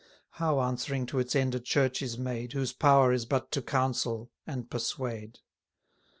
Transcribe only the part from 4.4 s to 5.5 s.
and persuade?